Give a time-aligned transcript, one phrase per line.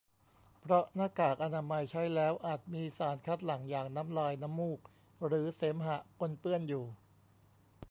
[0.61, 4.79] เพราะหน้ากากอนามัยใช้แล้วอาจมีสารคัดหลั่งอย่างน้ำลาย น้ำมูก
[5.25, 6.85] หรือเสมหะปนเปื้อนอยู่